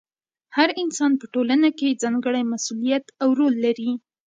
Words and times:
هر 0.57 0.69
انسان 0.83 1.11
په 1.19 1.25
ټولنه 1.33 1.69
کې 1.77 1.99
ځانګړی 2.01 2.43
مسؤلیت 2.53 3.05
او 3.23 3.29
رول 3.39 3.53
لري. 3.65 3.91